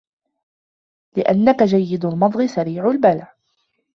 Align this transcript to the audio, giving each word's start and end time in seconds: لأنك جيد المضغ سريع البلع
لأنك 1.17 1.63
جيد 1.63 2.05
المضغ 2.05 2.45
سريع 2.45 2.91
البلع 2.91 3.35